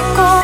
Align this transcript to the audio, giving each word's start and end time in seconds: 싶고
싶고 0.00 0.39